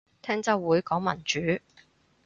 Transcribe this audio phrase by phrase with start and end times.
[0.23, 1.59] 聽週會講民主